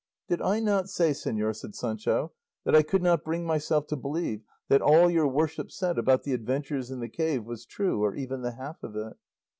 [0.29, 2.31] "Did I not say, señor," said Sancho,
[2.65, 6.33] "that I could not bring myself to believe that all your worship said about the
[6.33, 9.13] adventures in the cave was true, or even the half of it?"